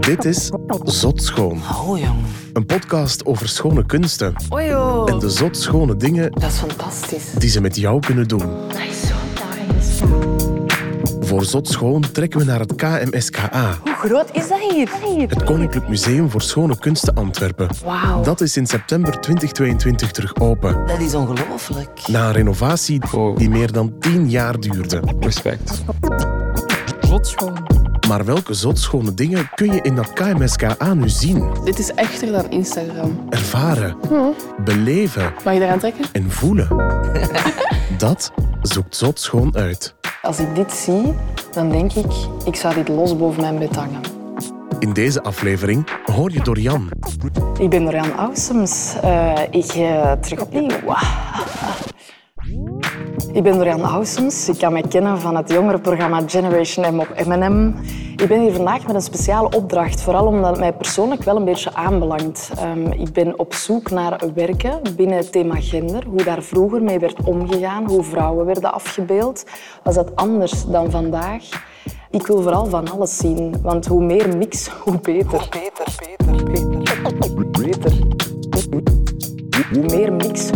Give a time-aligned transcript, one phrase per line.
[0.00, 0.50] Dit is
[0.84, 2.16] Zot Schoon, Oh, jong.
[2.52, 4.68] een podcast over schone kunsten Oei,
[5.12, 7.32] en de zot schone dingen Dat is fantastisch.
[7.38, 8.42] die ze met jou kunnen doen.
[8.68, 9.14] Dat is zo
[9.72, 10.04] nice.
[11.26, 14.88] Voor Zot Schoon trekken we naar het KMSKA, Hoe groot is dat hier?
[15.28, 17.68] het Koninklijk Museum voor Schone Kunsten Antwerpen.
[17.84, 18.22] Wauw.
[18.22, 20.86] Dat is in september 2022 terug open.
[20.86, 22.00] Dat is ongelooflijk.
[22.06, 23.00] Na een renovatie
[23.36, 25.00] die meer dan 10 jaar duurde.
[25.20, 25.82] Respect.
[27.00, 27.75] Zotschoon.
[28.08, 32.50] Maar welke zotschone dingen kun je in dat KMSKA nu zien, Dit is echter dan
[32.50, 33.26] Instagram.
[33.30, 33.96] ervaren,
[34.64, 36.04] beleven Mag je daaraan trekken?
[36.12, 36.68] en voelen?
[37.98, 39.94] Dat zoekt Zot Schoon uit.
[40.22, 41.14] Als ik dit zie,
[41.52, 42.12] dan denk ik,
[42.44, 44.00] ik zou dit los boven mijn bed hangen.
[44.78, 46.88] In deze aflevering hoor je Dorian,
[47.58, 48.94] Ik ben Dorian Ausums.
[49.02, 50.70] Eh, ik uh, terug opnieuw.
[53.36, 54.48] Ik ben Dorian Ausums.
[54.48, 57.74] Ik kan mij kennen van het jongerenprogramma Generation M op M&M.
[58.16, 61.44] Ik ben hier vandaag met een speciale opdracht, vooral omdat het mij persoonlijk wel een
[61.44, 62.50] beetje aanbelangt.
[62.62, 66.98] Um, ik ben op zoek naar werken binnen het thema gender, hoe daar vroeger mee
[66.98, 69.44] werd omgegaan, hoe vrouwen werden afgebeeld.
[69.82, 71.42] Was dat anders dan vandaag?
[72.10, 75.48] Ik wil vooral van alles zien, want hoe meer mix, hoe beter.
[75.50, 77.02] Beter, beter, beter.
[77.50, 77.92] Beter.
[79.72, 80.50] Hoe meer mix.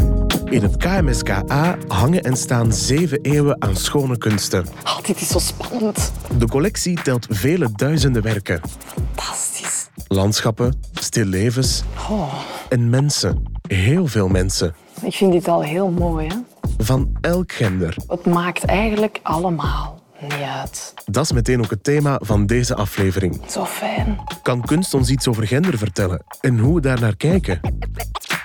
[0.50, 4.66] In het KMSKA hangen en staan zeven eeuwen aan schone kunsten.
[4.84, 6.12] Oh, dit is zo spannend.
[6.38, 8.60] De collectie telt vele duizenden werken.
[8.84, 9.88] Fantastisch.
[10.08, 12.34] Landschappen, stillevens Oh,
[12.68, 13.42] en mensen.
[13.68, 14.74] Heel veel mensen.
[15.02, 16.26] ik vind dit al heel mooi.
[16.28, 16.34] Hè?
[16.78, 17.96] Van elk gender.
[18.08, 20.94] Het maakt eigenlijk allemaal niet uit.
[21.04, 23.40] Dat is meteen ook het thema van deze aflevering.
[23.50, 24.18] Zo fijn.
[24.42, 27.60] Kan kunst ons iets over gender vertellen en hoe we daar naar kijken?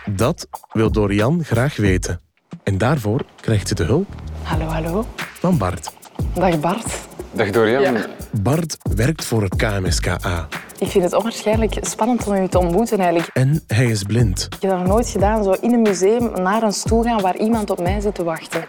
[0.09, 2.19] Dat wil Dorian graag weten.
[2.63, 4.07] En daarvoor krijgt ze de hulp
[4.41, 5.05] Hallo, hallo.
[5.39, 5.91] van Bart.
[6.33, 6.85] Dag Bart.
[7.31, 7.81] Dag Dorian.
[7.93, 8.05] Ja.
[8.41, 10.47] Bart werkt voor het KMSKA
[10.79, 13.29] Ik vind het onwaarschijnlijk spannend om u te ontmoeten eigenlijk.
[13.33, 14.43] en hij is blind.
[14.43, 17.37] Ik heb dat nog nooit gedaan, zo in een museum naar een stoel gaan waar
[17.37, 18.65] iemand op mij zit te wachten.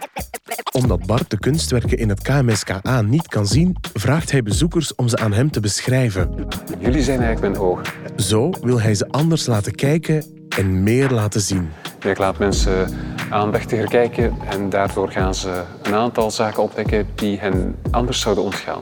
[0.71, 5.17] Omdat Bart de kunstwerken in het KMSKA niet kan zien, vraagt hij bezoekers om ze
[5.17, 6.47] aan hem te beschrijven.
[6.79, 7.83] Jullie zijn eigenlijk mijn ogen.
[8.15, 10.23] Zo wil hij ze anders laten kijken
[10.57, 11.69] en meer laten zien.
[12.03, 12.87] Ik laat mensen
[13.29, 18.81] aandachtiger kijken en daardoor gaan ze een aantal zaken ontdekken die hen anders zouden ontgaan.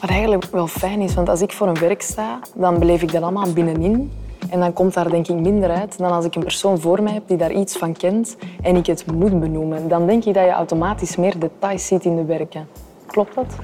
[0.00, 3.12] Wat eigenlijk wel fijn is, want als ik voor een werk sta, dan beleef ik
[3.12, 4.12] dat allemaal binnenin.
[4.50, 7.12] En dan komt daar denk ik minder uit dan als ik een persoon voor mij
[7.12, 9.88] heb die daar iets van kent en ik het moet benoemen.
[9.88, 12.68] Dan denk ik dat je automatisch meer details ziet in de werken.
[13.06, 13.54] Klopt dat?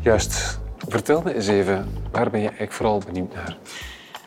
[0.00, 0.60] Juist.
[0.88, 3.56] Vertel me eens even, waar ben je eigenlijk vooral benieuwd naar?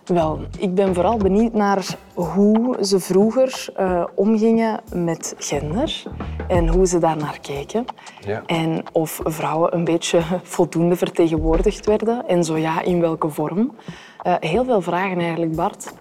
[0.09, 6.03] Wel, ik ben vooral benieuwd naar hoe ze vroeger eh, omgingen met gender
[6.47, 7.85] en hoe ze daar naar keken.
[8.25, 8.43] Ja.
[8.45, 13.75] En of vrouwen een beetje voldoende vertegenwoordigd werden en zo ja, in welke vorm.
[14.21, 15.93] Eh, heel veel vragen eigenlijk, Bart.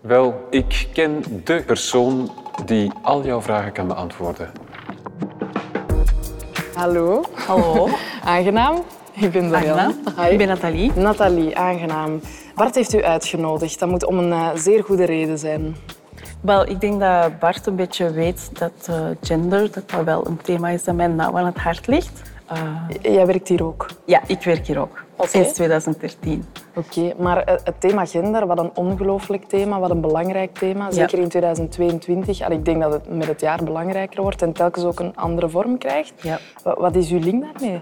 [0.00, 2.30] Wel, ik ken de persoon
[2.64, 4.50] die al jouw vragen kan beantwoorden.
[6.74, 7.22] Hallo.
[7.46, 7.88] Hallo,
[8.24, 8.82] Aangenaam.
[9.20, 9.94] Ik ben Dorian.
[10.16, 10.30] Hi.
[10.30, 10.92] ik ben Nathalie.
[10.94, 12.20] Nathalie, aangenaam.
[12.54, 13.78] Bart heeft u uitgenodigd.
[13.78, 15.76] Dat moet om een eh, zeer goede reden zijn.
[16.40, 20.36] Wel, ik denk dat Bart een beetje weet dat eh, gender dat dat wel een
[20.42, 22.22] thema is dat mij nauw aan het hart ligt.
[22.46, 23.86] Eh, Jij werkt hier ook.
[24.04, 25.28] ja, ik werk hier ook, Oké.
[25.28, 26.44] sinds 2013.
[26.74, 30.90] Oké, maar het thema gender, wat een ongelooflijk thema, wat een belangrijk thema.
[30.90, 32.40] Zeker in 2022.
[32.42, 35.48] Allee, ik denk dat het met het jaar belangrijker wordt en telkens ook een andere
[35.48, 36.12] vorm krijgt.
[36.22, 36.38] Ja.
[36.62, 37.80] Wa- Wat is uw link daarmee?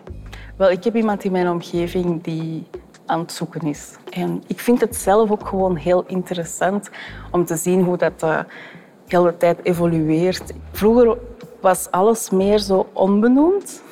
[0.57, 2.67] Wel, ik heb iemand in mijn omgeving die
[3.07, 3.97] aan het zoeken is.
[4.11, 6.91] En ik vind het zelf ook gewoon heel interessant
[7.31, 8.39] om te zien hoe dat eh,
[9.07, 10.53] de hele tijd evolueert.
[10.73, 11.17] Vroeger
[11.61, 13.83] was alles meer zo onbenoemd.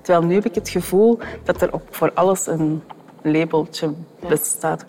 [0.00, 2.82] Terwijl nu heb ik het gevoel dat er op voor alles een
[3.22, 3.92] labeltje
[4.28, 4.84] bestaat.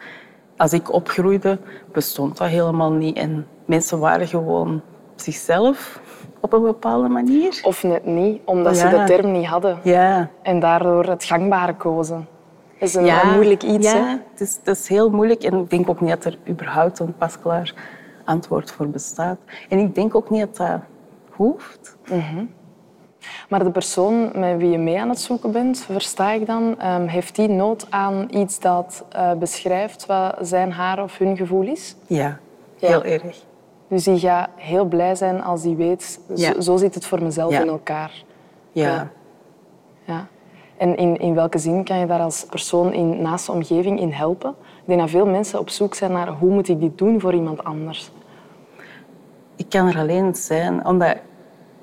[0.58, 1.60] Als ik opgroeide,
[1.92, 3.18] bestond dat helemaal niet.
[3.18, 4.82] En mensen waren gewoon
[5.16, 6.02] zichzelf
[6.40, 7.60] op een bepaalde manier.
[7.64, 9.06] Of net niet, omdat ze Ja.
[9.06, 9.80] de term niet hadden.
[9.84, 12.28] Ja, En daardoor het gangbare kozen.
[12.80, 14.10] Dat is een een moeilijk iets, ja, hè?
[14.32, 17.16] Het is, het is heel moeilijk en ik denk ook niet dat er überhaupt een
[17.18, 17.74] pasklaar
[18.26, 19.38] antwoord voor bestaat.
[19.70, 20.80] En ik denk ook niet dat dat
[21.30, 21.98] hoeft.
[23.50, 27.06] Maar de persoon met wie je mee aan het zoeken bent, versta ik dan, ehm,
[27.06, 31.96] heeft die nood aan iets dat eh, beschrijft wat zijn, haar of hun gevoel is?
[32.08, 32.40] Ja,
[32.76, 32.88] Ja.
[32.88, 33.44] heel erg.
[33.94, 36.54] Dus die gaat heel blij zijn als die weet, Ja.
[36.54, 37.62] zo, zo zit het voor mezelf Ja.
[37.62, 38.24] in elkaar.
[38.72, 38.88] Ja.
[38.88, 39.10] Ja.
[40.06, 40.28] Ja.
[40.78, 44.12] En in, in welke zin kan je daar als persoon in, naast de omgeving in
[44.12, 44.50] helpen?
[44.50, 47.34] Ik denk dat veel mensen op zoek zijn naar hoe moet ik dit doen voor
[47.34, 48.12] iemand anders.
[49.56, 51.16] Ik kan er alleen zijn, omdat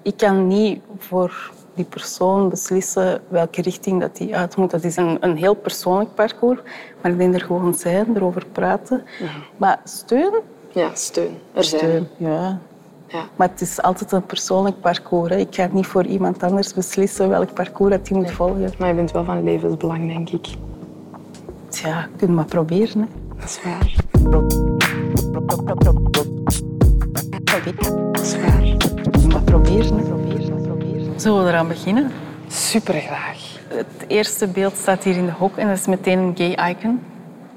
[0.03, 4.71] ik kan niet voor die persoon beslissen welke richting dat die uit moet.
[4.71, 6.61] Dat is een, een heel persoonlijk parcours,
[7.03, 9.05] maar ik denk er gewoon zijn, erover praten.
[9.57, 10.33] Maar steun?
[10.73, 11.39] Ja, steun.
[11.53, 11.81] Er zijn.
[11.81, 12.59] Steun, ja.
[13.07, 13.25] Ja.
[13.37, 15.31] Maar het is altijd een persoonlijk parcours.
[15.31, 15.37] Hè.
[15.37, 18.73] Ik ga niet voor iemand anders beslissen welk parcours dat hij moet volgen.
[18.79, 20.47] Maar je bent wel van levensbelang, denk ik.
[21.69, 23.01] Tja, kun je maar proberen.
[23.01, 23.07] Hè.
[23.37, 23.95] Dat is waar.
[28.13, 28.77] Dat is waar.
[29.29, 30.05] Maar proberen.
[30.05, 31.21] Proberen, proberen.
[31.21, 32.11] Zullen we eraan beginnen?
[32.49, 33.59] Super graag.
[33.69, 37.01] Het eerste beeld staat hier in de hoek en dat is meteen een gay icon.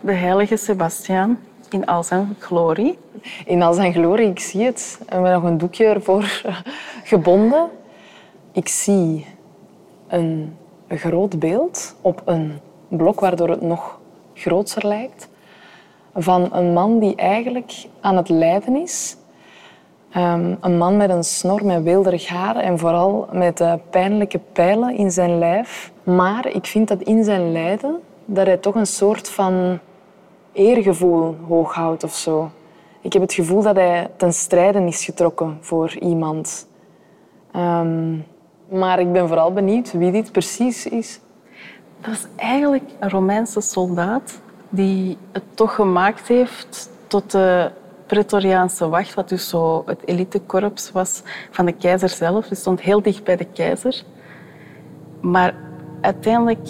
[0.01, 1.37] De heilige Sebastiaan
[1.73, 2.97] in al zijn glorie.
[3.45, 4.99] In al zijn glorie, ik zie het.
[5.09, 6.41] We nog een doekje ervoor
[7.03, 7.69] gebonden.
[8.51, 9.25] Ik zie
[10.07, 13.99] een groot beeld op een blok, waardoor het nog
[14.33, 15.29] groter lijkt,
[16.15, 19.17] van een man die eigenlijk aan het lijden is.
[20.11, 24.97] Ehm, een man met een snor met weelderig haar en vooral met eh, pijnlijke pijlen
[24.97, 25.91] in zijn lijf.
[26.03, 29.79] Maar ik vind dat in zijn lijden dat hij toch een soort van
[30.53, 32.51] eergevoel hoog houdt of zo.
[33.01, 36.67] Ik heb het gevoel dat hij ten strijde is getrokken voor iemand.
[37.51, 38.17] Ehm,
[38.69, 41.19] maar ik ben vooral benieuwd wie dit precies is.
[42.01, 47.71] Dat is eigenlijk een Romeinse soldaat die het toch gemaakt heeft tot de
[48.05, 51.21] Pretoriaanse wacht, wat dus zo het elitekorps was
[51.51, 52.47] van de keizer zelf.
[52.47, 54.03] Die stond heel dicht bij de keizer.
[55.21, 55.55] Maar
[56.01, 56.67] uiteindelijk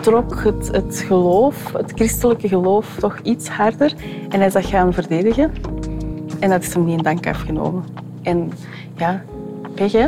[0.00, 3.92] trok het, het geloof, het christelijke geloof, toch iets harder.
[4.28, 5.52] En hij is dat gaan verdedigen.
[6.40, 7.84] En dat is hem niet in dank afgenomen.
[8.22, 8.52] En
[8.96, 9.22] ja,
[9.74, 10.06] pech hè?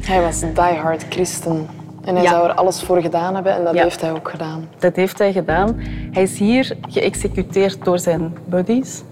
[0.00, 1.66] Hij was diehard christen.
[2.04, 2.30] En hij Ja.
[2.30, 3.82] zou er alles voor gedaan hebben en dat Ja.
[3.82, 4.68] heeft hij ook gedaan.
[4.78, 5.74] Dat heeft hij gedaan.
[6.12, 9.02] Hij is hier geëxecuteerd door zijn buddies.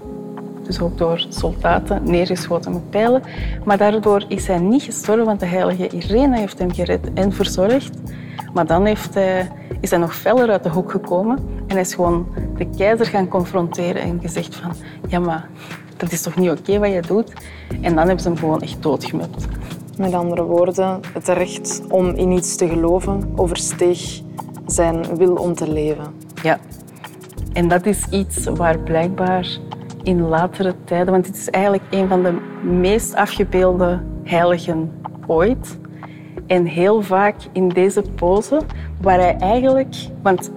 [0.63, 3.23] Dus ook door soldaten, neergeschoten met pijlen.
[3.65, 7.91] Maar daardoor is hij niet gestorven, want de heilige Irene heeft hem gered en verzorgd.
[8.55, 9.51] Maar dan heeft hij,
[9.81, 12.27] is hij nog feller uit de hoek gekomen en hij is gewoon
[12.57, 14.73] de keizer gaan confronteren en gezegd van
[15.09, 15.49] ja, maar
[15.97, 17.33] dat is toch niet oké wat je doet?
[17.81, 19.47] En dan hebben ze hem gewoon echt doodgemupt.
[19.99, 24.21] Met andere woorden, het recht om in iets te geloven oversteeg
[24.67, 26.07] zijn wil om te leven.
[26.43, 26.59] Ja.
[27.53, 29.59] En dat is iets waar blijkbaar
[30.03, 32.33] in latere tijden, want het is eigenlijk een van de
[32.63, 34.93] meest afgebeelde heiligen
[35.27, 35.79] ooit.
[36.47, 38.61] En heel vaak in deze pose,
[39.01, 40.51] waar hij eigenlijk, want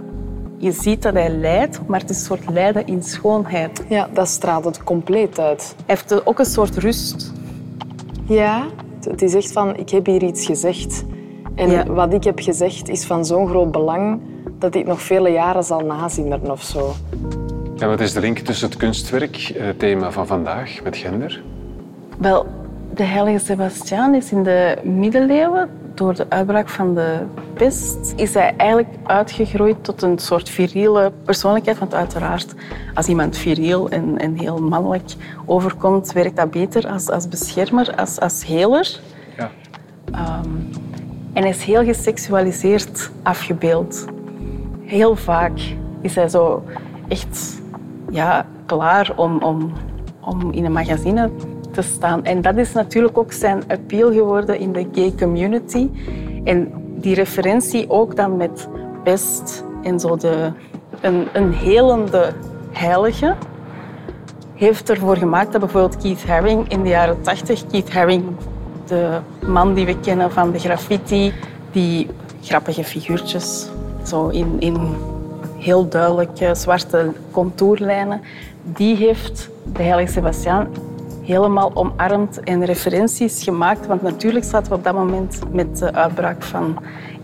[0.58, 3.78] je ziet dat hij lijdt, maar het is een soort lijden in schoonheid.
[3.88, 5.76] Hij Ja, dat straalt het compleet uit.
[5.86, 7.34] heeft ook een soort rust.
[8.28, 8.66] Ja,
[9.10, 11.06] het is echt van, ik heb hier iets gezegd.
[11.56, 11.86] En Ja.
[11.86, 14.20] wat ik heb gezegd is van zo'n groot belang
[14.60, 16.92] dat ik nog vele jaren zal nazinderen of zo.
[17.76, 21.42] Ja, wat is de link tussen het kunstwerk, eh, het thema van vandaag, met gender?
[22.18, 22.46] Wel,
[22.94, 27.20] de heilige Sebastiaan is in de middeleeuwen, door de uitbraak van de
[27.54, 31.80] pest, is hij eigenlijk uitgegroeid tot een soort viriele persoonlijkheid.
[31.80, 32.54] Want uiteraard,
[32.94, 35.14] als iemand viriel en, en heel mannelijk
[35.46, 39.00] overkomt, werkt dat beter als, als beschermer, als, als heler.
[39.38, 39.52] Ja.
[41.34, 44.06] En hij is heel geseksualiseerd afgebeeld.
[44.86, 45.60] Heel vaak
[46.02, 46.64] is hij zo
[47.08, 47.64] echt
[48.10, 49.72] ja, klaar om, om,
[50.20, 51.30] om in een magazine
[51.72, 52.24] te staan.
[52.24, 55.90] En dat is natuurlijk ook zijn appeal geworden in de gay community.
[56.44, 58.68] En die referentie ook dan met
[59.04, 60.52] pest en zo de,
[61.02, 62.34] een, een helende
[62.72, 63.36] heilige
[64.54, 68.24] heeft ervoor gemaakt dat bijvoorbeeld Keith Haring in de jaren 80, Keith Haring,
[68.86, 71.34] de man die we kennen van de graffiti,
[71.72, 72.08] die
[72.42, 73.70] grappige figuurtjes,
[74.04, 74.78] zo in, in
[75.66, 78.22] heel duidelijke zwarte contourlijnen,
[78.64, 80.68] die heeft de heilige Sebastiaan
[81.22, 83.88] helemaal omarmd en referenties gemaakt.
[83.88, 86.78] Want natuurlijk zaten we op dat moment met de uitbraak van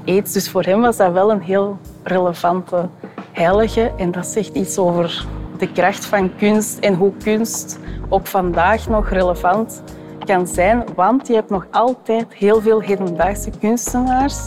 [0.05, 0.33] aids.
[0.33, 2.87] Dus voor hem was dat wel een heel relevante
[3.31, 3.91] heilige.
[3.97, 5.25] En dat zegt iets over
[5.57, 7.79] de kracht van kunst en hoe kunst
[8.09, 9.83] ook vandaag nog relevant
[10.25, 10.83] kan zijn.
[10.95, 14.37] Want je hebt nog altijd heel veel hedendaagse kunstenaars,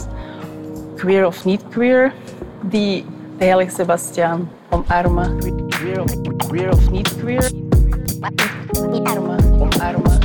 [0.95, 2.13] queer of niet queer,
[2.61, 3.05] die
[3.37, 5.37] heilige Sebastiaan omarmen.
[5.69, 7.51] Queer of, queer of niet queer.
[8.79, 10.19] Omarmen, omarmen.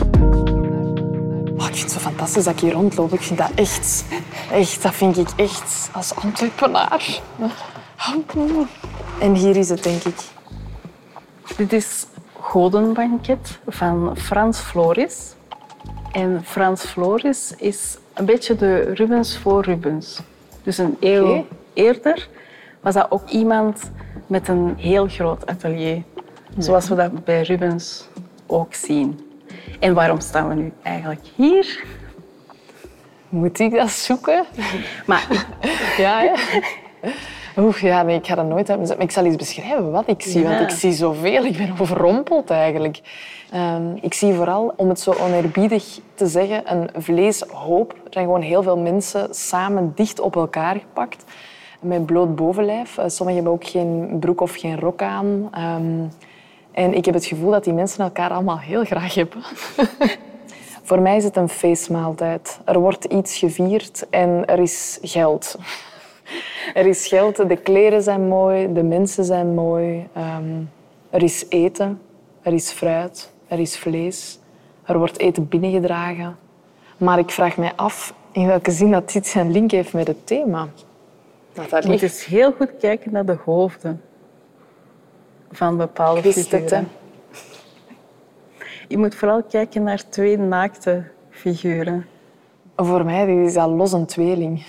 [1.56, 3.12] Oh, ik vind het zo fantastisch dat ik hier rondloop.
[3.12, 4.04] Ik vind dat echt,
[4.52, 7.20] echt, dat vind ik echt als Antwerpenaar.
[9.20, 10.16] En hier is het, denk ik.
[11.56, 15.34] Dit is Godenbanket van Frans Floris.
[16.12, 20.20] En Frans Floris is een beetje de Rubens voor Rubens.
[20.62, 22.28] Dus een eeuw eerder
[22.80, 23.90] was dat ook iemand
[24.26, 26.02] met een heel groot atelier.
[26.58, 28.08] Zoals we dat bij Rubens
[28.46, 29.30] ook zien.
[29.80, 31.84] En waarom staan we nu eigenlijk hier?
[33.28, 34.44] Moet ik dat zoeken?
[35.06, 35.46] Maar
[35.98, 36.32] Ja, hè?
[37.56, 40.22] Oeh, ja, nee, ik ga dat nooit uit mezelf- Ik zal eens beschrijven wat ik
[40.22, 40.48] zie, Ja.
[40.48, 41.44] want ik zie zoveel.
[41.44, 43.00] Ik ben overrompeld eigenlijk.
[43.52, 47.92] Ehm, ik zie vooral, om het zo oneerbiedig te zeggen, een vleeshoop.
[47.92, 51.24] Er zijn gewoon heel veel mensen samen dicht op elkaar gepakt.
[51.80, 52.98] Met bloot bovenlijf.
[52.98, 55.48] Eh, Sommigen hebben ook geen broek of geen rok aan.
[55.52, 56.04] Ehm,
[56.72, 59.42] en ik heb het gevoel dat die mensen elkaar allemaal heel graag hebben.
[60.88, 62.60] Voor mij is het een feestmaaltijd.
[62.64, 65.54] Er wordt iets gevierd en er is geld.
[66.74, 70.06] Er is geld, de kleren zijn mooi, de mensen zijn mooi.
[70.12, 70.62] ehm,
[71.10, 72.00] er is eten,
[72.42, 74.38] er is fruit, er is vlees.
[74.84, 76.36] Er wordt eten binnengedragen.
[76.96, 80.26] Maar ik vraag mij af in welke zin dat dit zijn link heeft met het
[80.26, 80.68] thema.
[81.52, 84.02] Je Nathalie, moet eens heel goed kijken naar de hoofden
[85.50, 86.88] van bepaalde Ik wist het, figuren.
[88.88, 92.06] Je moet vooral kijken naar twee naakte figuren.
[92.76, 94.66] voor mij is dat los een tweeling.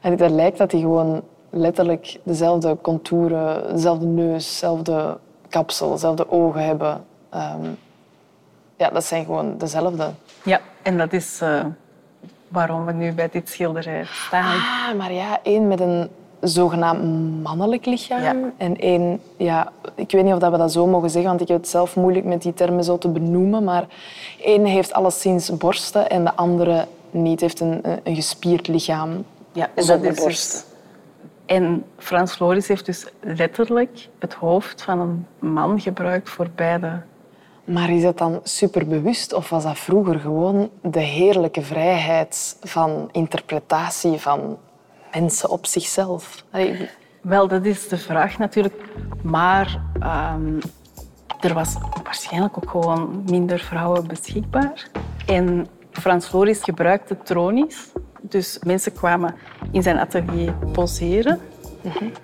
[0.00, 6.64] En het lijkt dat die gewoon letterlijk dezelfde contouren, dezelfde neus, dezelfde kapsel, dezelfde ogen
[6.64, 7.04] hebben.
[7.30, 7.70] Ehm,
[8.76, 10.10] ja, dat zijn gewoon dezelfde.
[10.44, 11.64] Ja, en dat is eh,
[12.52, 14.54] waarom we nu bij dit schilderij staan.
[14.54, 16.08] Ah, maar ja, één met een
[16.40, 17.02] zogenaamd
[17.42, 18.34] mannelijk lichaam Ja.
[18.56, 21.48] en één, ja, ik weet niet of dat we dat zo mogen zeggen, want ik
[21.48, 23.84] heb het zelf moeilijk met die termen zo te benoemen, maar
[24.40, 30.10] één heeft alleszins borsten en de andere niet, heeft een, een- gespierd lichaam Ja, zonder
[30.10, 30.60] is borsten.
[30.60, 30.64] dus-
[31.46, 37.00] En Frans Floris heeft dus letterlijk het hoofd van een man gebruikt voor beide.
[37.64, 44.18] Maar is dat dan superbewust of was dat vroeger gewoon de heerlijke vrijheid van interpretatie
[44.18, 44.58] van
[45.14, 46.44] mensen op zichzelf?
[47.20, 48.74] Wel, dat is de vraag natuurlijk.
[49.22, 50.60] Maar ehm,
[51.40, 54.88] er was waarschijnlijk ook gewoon minder vrouwen beschikbaar.
[55.26, 57.92] En Frans Floris gebruikte tronies.
[58.20, 59.34] Dus mensen kwamen
[59.70, 61.40] in zijn atelier poseren.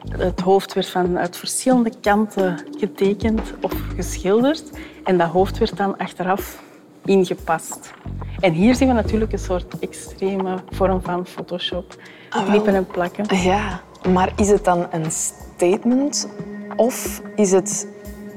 [0.09, 4.71] Het hoofd werd vanuit verschillende kanten getekend of geschilderd.
[5.05, 6.63] En dat hoofd werd dan achteraf
[7.05, 7.93] ingepast.
[8.41, 11.97] En hier zien we natuurlijk een soort extreme vorm van Photoshop.
[12.29, 13.37] Knippen en plakken.
[13.37, 13.81] Ja,
[14.13, 16.29] maar is het dan een statement
[16.77, 17.89] of is het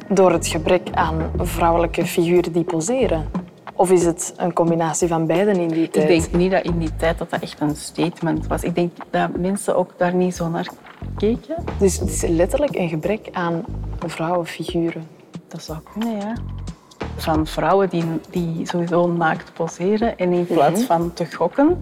[0.10, 3.30] door het gebrek aan vrouwelijke figuren die poseren?
[3.74, 6.10] Of is het een combinatie van beiden in die tijd?
[6.10, 8.64] Ik denk niet dat in die tijd dat dat echt een statement was.
[8.64, 10.68] Ik denk dat mensen ook daar niet zo naar
[11.18, 11.56] keken.
[11.78, 13.66] Dus het is letterlijk een gebrek aan
[14.08, 15.08] vrouwenfiguren.
[15.48, 16.34] Dat zou kunnen, ja.
[17.16, 21.82] Van vrouwen die, die sowieso naakt poseren en in plaats van te gokken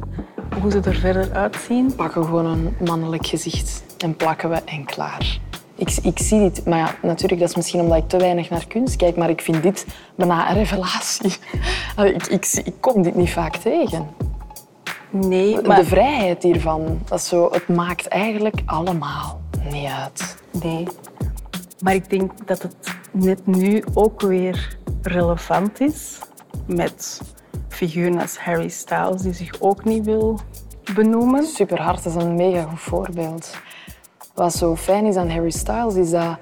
[0.61, 1.95] hoe ze er verder uitzien.
[1.95, 5.39] pakken gewoon een mannelijk gezicht en plakken we en klaar.
[5.75, 8.67] Ik, ik zie dit, maar ja, natuurlijk, dat is misschien omdat ik te weinig naar
[8.67, 9.85] kunst kijk, maar ik vind dit
[10.15, 11.33] bijna een revelatie.
[11.97, 14.07] Ik, ik, ik kom dit niet vaak tegen.
[15.09, 19.39] Nee, De maar vrijheid hiervan, dat zo, het maakt eigenlijk allemaal
[19.71, 20.37] niet uit.
[20.51, 20.87] Nee.
[21.79, 22.75] Maar ik denk dat het
[23.11, 26.19] net nu ook weer relevant is
[26.65, 27.21] met
[27.67, 30.39] figuren als Harry Styles, die zich ook niet wil
[30.95, 31.45] benoemen.
[31.45, 33.55] Superhard is een mega goed voorbeeld.
[34.33, 36.37] Wat zo fijn is aan Harry Styles, is dat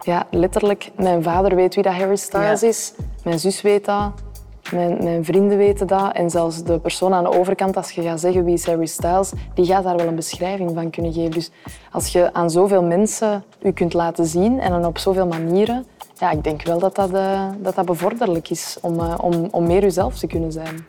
[0.00, 2.68] ja, letterlijk mijn vader weet wie dat Harry Styles Ja.
[2.68, 2.92] is,
[3.24, 4.12] mijn zus weet dat,
[4.72, 8.20] mijn, mijn vrienden weten dat en zelfs de persoon aan de overkant, als je gaat
[8.20, 11.30] zeggen wie is Harry Styles, die gaat daar wel een beschrijving van kunnen geven.
[11.30, 11.50] Dus
[11.92, 15.84] als je aan zoveel mensen je kunt laten zien en dan op zoveel manieren,
[16.18, 19.66] ja, ik denk wel dat dat, eh, dat, dat bevorderlijk is om, eh, om, om
[19.66, 20.86] meer jezelf te kunnen zijn.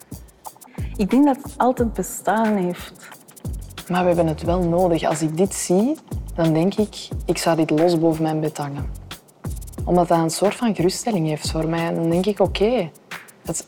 [0.96, 2.92] Ik denk dat het altijd bestaan heeft.
[3.88, 5.04] Maar we hebben het wel nodig.
[5.04, 5.96] Als ik dit zie,
[6.34, 8.90] dan denk ik, ik zou dit los boven mijn bed hangen.
[9.84, 11.86] Omdat dat een soort van geruststelling heeft voor mij.
[11.86, 12.90] En dan denk ik, oké,
[13.44, 13.66] het-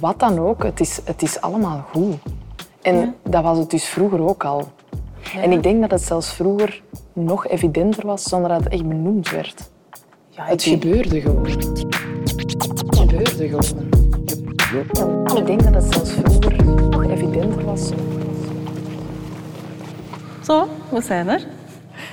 [0.00, 2.14] wat dan ook, het is, het is allemaal goed.
[2.82, 4.68] En dat was het dus vroeger ook al.
[5.36, 9.30] En ik denk dat het zelfs vroeger nog evidenter was zonder dat het echt benoemd
[9.30, 9.70] werd.
[10.28, 11.46] Ja, Het denk- gebeurde gewoon.
[11.46, 13.48] Het gebeurde
[14.96, 15.36] gewoon.
[15.36, 17.90] Ik denk dat het zelfs vroeger nog evidenter was.
[20.42, 21.46] Zo, we zijn er.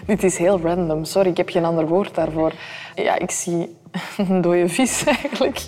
[0.05, 1.05] Dit is heel random.
[1.05, 2.53] Sorry, ik heb geen ander woord daarvoor.
[2.95, 3.75] Ja, ik zie
[4.17, 5.61] een dode vis eigenlijk.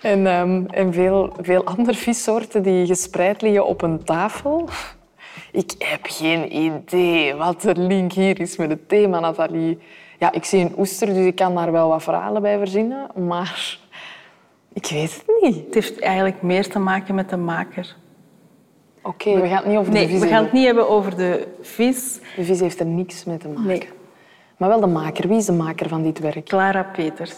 [0.00, 4.68] En, ehm, en veel, veel andere vissoorten die gespreid liggen op een tafel.
[5.52, 9.78] Ik heb geen idee wat de link hier is met het thema, Nathalie.
[10.18, 13.10] Ja, ik zie een oester, dus ik kan daar wel wat verhalen bij verzinnen.
[13.26, 13.78] Maar
[14.72, 15.64] ik weet het niet.
[15.64, 17.96] Het heeft eigenlijk meer te maken met de maker.
[19.02, 21.16] Oké, we gaan het niet over de Nee, vis we gaan het niet hebben over
[21.16, 22.18] de vis.
[22.36, 23.66] De vis heeft er niks mee te maken.
[23.66, 23.88] Nee.
[24.56, 25.28] Maar wel de maker.
[25.28, 26.44] Wie is de maker van dit werk?
[26.44, 27.34] Clara Peters.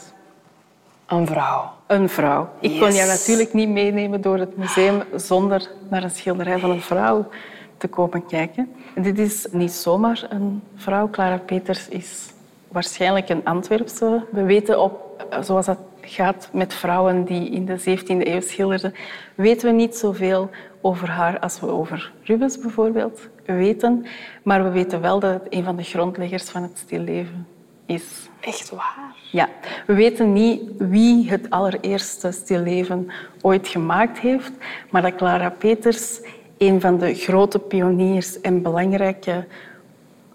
[1.09, 1.71] Een vrouw.
[1.87, 2.49] Een vrouw.
[2.61, 6.81] Ik kon jou natuurlijk niet meenemen door het museum zonder naar een schilderij van een
[6.81, 7.29] vrouw
[7.77, 8.73] te komen kijken.
[8.95, 11.11] En dit is niet zomaar een vrouw.
[11.11, 12.33] Clara Peters is
[12.69, 14.25] waarschijnlijk een Antwerpse.
[14.31, 18.95] We weten op, zoals dat gaat met vrouwen die in de 17e eeuw schilderden,
[19.35, 20.51] weten we niet zoveel
[20.81, 24.07] over haar als we over Rubens bijvoorbeeld weten.
[24.43, 27.47] Maar we weten wel dat het een van de grondleggers van het stilleven
[27.89, 28.29] is.
[28.41, 29.15] Echt waar?
[29.31, 29.49] Ja,
[29.87, 34.53] we weten niet wie het allereerste stilleven ooit gemaakt heeft,
[34.91, 36.21] maar dat Clara Peters
[36.59, 39.47] een van de grote pioniers en belangrijke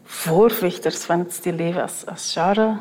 [0.04, 2.78] voorvechters van het stilleven als, als genre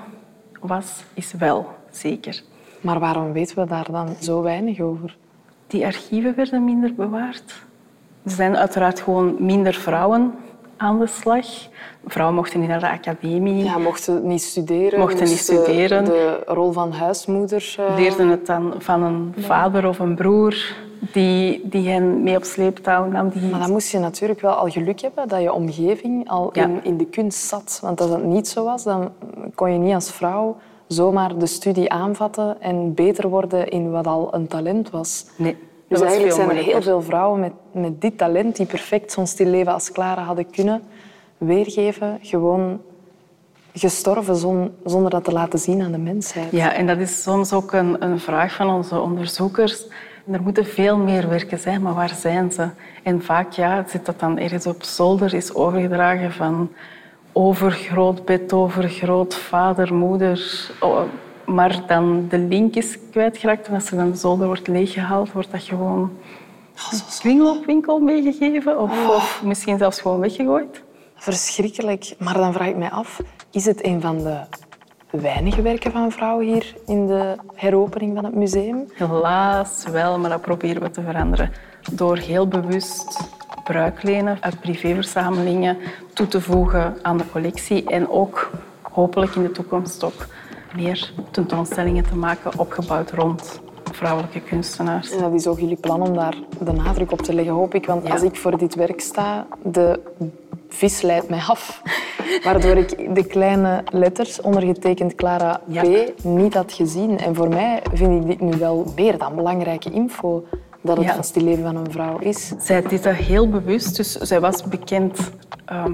[0.61, 2.43] was, is wel zeker.
[2.81, 5.17] Maar waarom weten we daar dan zo weinig over?
[5.67, 7.62] Die archieven werden minder bewaard.
[8.25, 10.35] Er zijn uiteraard gewoon minder vrouwen
[10.83, 11.47] aan de slag.
[12.07, 13.65] Vrouwen mochten niet naar de academie.
[13.65, 14.99] Ja, mochten niet studeren.
[14.99, 16.05] Mochten niet studeren.
[16.05, 17.75] De rol van huismoeder...
[17.79, 20.57] eh, leerden het dan van een vader of een broer
[21.12, 23.29] die, die hen mee op sleeptouw nam.
[23.29, 23.51] Die...
[23.51, 26.65] Maar dan moest je natuurlijk wel al geluk hebben dat je omgeving al Ja.
[26.65, 27.79] in, in de kunst zat.
[27.83, 29.11] Want als dat niet zo was, dan
[29.55, 34.29] kon je niet als vrouw zomaar de studie aanvatten en beter worden in wat al
[34.35, 35.27] een talent was.
[35.37, 35.57] Nee,
[35.93, 39.73] Dus eigenlijk zijn er heel veel vrouwen met, met dit talent die perfect zo'n stilleven
[39.73, 40.83] als Clara hadden kunnen
[41.39, 42.81] weergeven, gewoon
[43.75, 46.51] gestorven zon- zonder dat te laten zien aan de mensheid.
[46.51, 49.87] Ja, en dat is soms ook een, een vraag van onze onderzoekers.
[50.31, 52.69] Er moeten veel meer werken zijn, maar waar zijn ze?
[53.03, 56.71] En vaak ja, zit dat dan ergens op zolder, is overgedragen van
[57.33, 60.71] overgroot, overgrootvader, moeder.
[61.47, 65.33] Oh, maar dan de link is kwijtgeraakt en als er dan de zolder wordt leeggehaald,
[65.33, 66.11] wordt dat gewoon
[66.91, 70.83] een kringloopwinkel meegegeven of, of misschien zelfs gewoon weggegooid.
[71.15, 72.15] Verschrikkelijk.
[72.19, 73.21] Maar dan vraag ik mij af,
[73.51, 74.41] is het een van de
[75.11, 78.91] weinige werken van vrouwen hier in de heropening van het museum?
[78.95, 81.53] Helaas wel, maar dat proberen we te veranderen.
[81.93, 83.21] Door heel bewust
[83.65, 85.77] bruiklenen uit privéverzamelingen
[86.15, 87.85] toe te voegen aan de collectie.
[87.87, 88.51] En ook
[88.83, 90.27] hopelijk in de toekomst ook
[90.76, 93.61] meer tentoonstellingen te maken opgebouwd rond
[93.93, 95.11] vrouwelijke kunstenaars.
[95.11, 97.87] En dat is ook jullie plan om daar de nadruk op te leggen, hoop ik.
[97.87, 98.13] Want Ja.
[98.13, 100.00] als ik voor dit werk sta, de
[100.69, 101.82] vis leidt mij af.
[102.45, 105.82] Waardoor ik de kleine letters, ondergetekend Clara P, Ja.
[106.23, 107.19] niet had gezien.
[107.19, 110.45] En voor mij vind ik dit nu wel meer dan belangrijke info.
[110.80, 111.23] Dat het Ja.
[111.23, 112.52] stilleven van een vrouw is.
[112.58, 115.30] Zij deed dat heel bewust, dus zij was bekend.
[115.65, 115.93] ehm,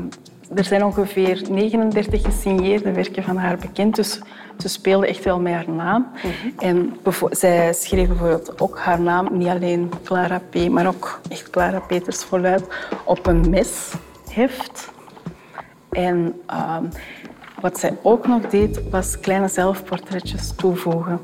[0.55, 4.21] er zijn ongeveer 39 gesigneerde werken van haar bekend, dus
[4.59, 6.07] ze speelde echt wel met haar naam.
[6.59, 11.51] En bevo- zij schreef bijvoorbeeld ook haar naam, niet alleen Clara P., maar ook echt
[11.51, 12.65] Clara Peters voluit,
[13.05, 14.91] op een mesheft.
[15.91, 16.85] En ehm,
[17.61, 21.21] wat zij ook nog deed, was kleine zelfportretjes toevoegen.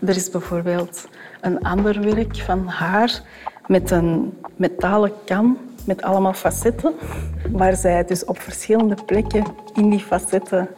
[0.00, 1.08] Er is bijvoorbeeld
[1.40, 3.22] een ander werk van haar
[3.66, 6.94] met een metalen kan met allemaal facetten,
[7.50, 10.68] waar zij dus op verschillende plekken in die facetten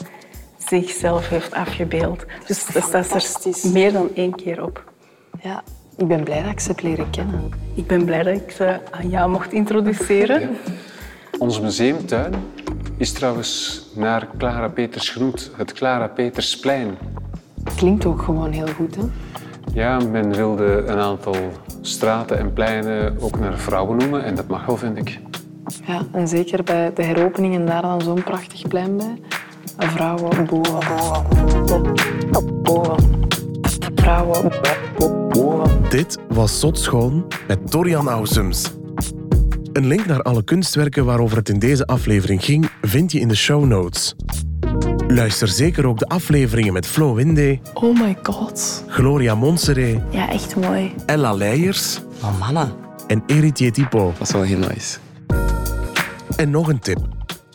[0.58, 2.24] zichzelf heeft afgebeeld.
[2.46, 4.92] Dus dat staat er meer dan één keer op.
[5.42, 5.62] Ja,
[5.96, 7.50] ik ben blij dat ik ze heb leren kennen.
[7.74, 10.56] Ik ben blij dat ik ze aan jou mocht introduceren.
[11.38, 12.34] Onze museumtuin
[12.96, 16.98] is trouwens naar Clara Peters genoemd, het Clara Petersplein.
[17.76, 19.02] Klinkt ook gewoon heel goed, hè?
[19.72, 21.36] Ja, men wilde een aantal
[21.80, 25.20] straten en pleinen ook naar vrouwen noemen en dat mag wel, vind ik.
[25.86, 29.20] Ja, en zeker bij de heropening en daar dan zo'n prachtig plein bij.
[29.78, 30.82] Vrouwen, boven.
[33.94, 34.52] Vrouwen,
[35.28, 35.82] boven.
[35.90, 38.72] Dit was Zot Schoon met Dorian Ausums.
[39.72, 43.36] Een link naar alle kunstwerken waarover het in deze aflevering ging, vind je in de
[43.36, 44.14] show notes.
[45.14, 48.84] Luister zeker ook de afleveringen met Flo Winde, Oh my god.
[48.86, 50.94] Gloria Monseré, Ja, echt mooi.
[51.06, 52.72] Ella Leijers Maar mannen,
[53.06, 54.12] en Eritier Tipo.
[54.18, 54.98] dat is wel heel nice.
[56.36, 56.98] En nog een tip.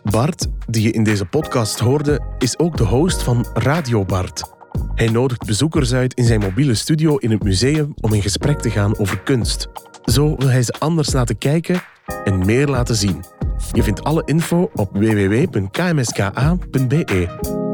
[0.04, 4.44] Bart, die je in deze podcast hoorde, is ook de host van Radio Bart.
[4.96, 8.70] Hij nodigt bezoekers uit in zijn mobiele studio in het museum om in gesprek te
[8.70, 9.68] gaan over kunst.
[10.06, 11.82] Zo wil hij ze anders laten kijken
[12.24, 13.24] en meer laten zien.
[13.72, 17.65] Je vindt alle info op www.kmska.be.